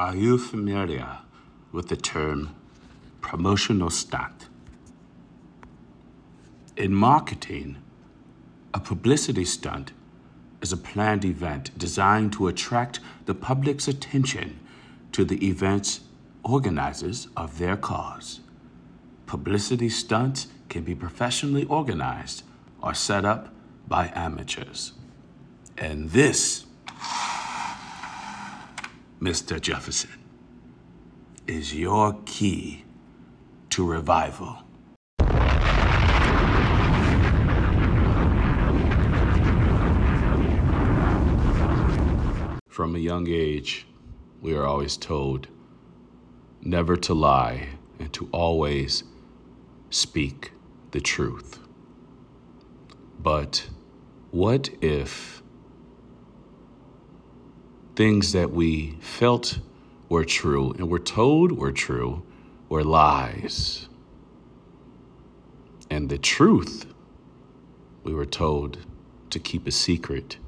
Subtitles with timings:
[0.00, 1.18] Are you familiar
[1.72, 2.56] with the term
[3.20, 4.48] promotional stunt?
[6.74, 7.76] In marketing,
[8.72, 9.92] a publicity stunt
[10.62, 14.58] is a planned event designed to attract the public's attention
[15.12, 16.00] to the event's
[16.44, 18.40] organizers of their cause.
[19.26, 22.42] Publicity stunts can be professionally organized
[22.82, 23.52] or set up
[23.86, 24.94] by amateurs.
[25.76, 26.64] And this
[29.20, 29.60] Mr.
[29.60, 30.10] Jefferson,
[31.46, 32.84] is your key
[33.68, 34.62] to revival.
[42.68, 43.86] From a young age,
[44.40, 45.48] we are always told
[46.62, 47.68] never to lie
[47.98, 49.04] and to always
[49.90, 50.52] speak
[50.92, 51.58] the truth.
[53.18, 53.68] But
[54.30, 55.39] what if
[57.96, 59.58] things that we felt
[60.08, 62.22] were true and were told were true
[62.68, 63.88] were lies.
[65.90, 66.86] And the truth
[68.04, 68.78] we were told
[69.30, 70.38] to keep a secret,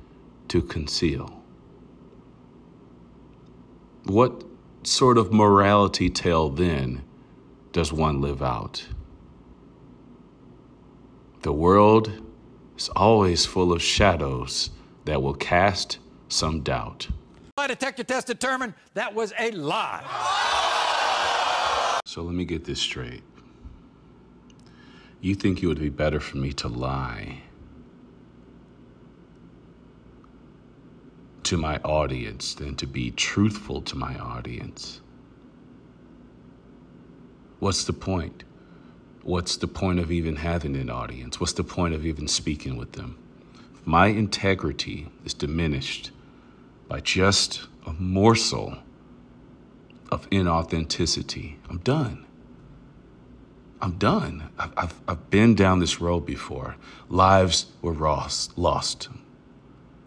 [0.48, 1.43] to conceal.
[4.05, 4.45] What
[4.83, 7.03] sort of morality tale then
[7.73, 8.87] does one live out?
[11.43, 12.13] The world
[12.77, 14.70] is always full of shadows
[15.05, 15.98] that will cast
[16.29, 17.09] some doubt.
[17.63, 20.03] Lie detector test determined that was a lie.
[22.05, 23.23] So let me get this straight.
[25.21, 27.43] You think it would be better for me to lie
[31.45, 35.01] to my audience than to be truthful to my audience?
[37.61, 38.43] What's the point?
[39.23, 41.39] What's the point of even having an audience?
[41.39, 43.17] What's the point of even speaking with them?
[43.85, 46.11] My integrity is diminished
[46.93, 48.77] by just a morsel
[50.11, 51.57] of inauthenticity.
[51.71, 52.27] I'm done.
[53.81, 54.51] I'm done.
[54.59, 56.77] I've, I've, I've been down this road before.
[57.09, 58.58] Lives were lost.
[58.58, 59.08] lost.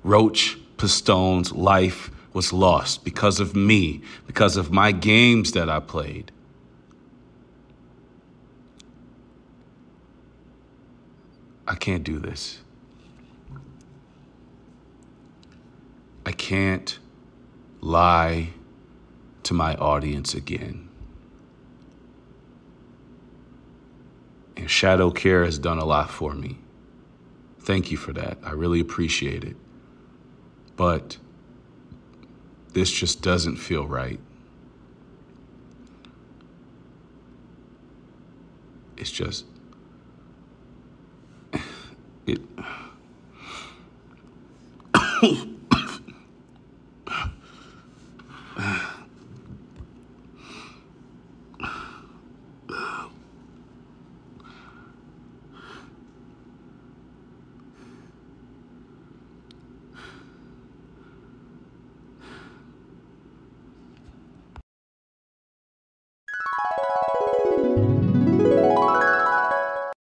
[0.03, 6.31] Roach Pistone's life was lost because of me, because of my games that I played.
[11.67, 12.59] I can't do this.
[16.45, 16.99] Can't
[17.81, 18.49] lie
[19.41, 20.89] to my audience again.
[24.55, 26.59] And ShadowCare has done a lot for me.
[27.61, 28.37] Thank you for that.
[28.43, 29.55] I really appreciate it.
[30.75, 31.17] But
[32.73, 34.19] this just doesn't feel right.
[38.97, 39.45] It's just
[42.27, 42.39] it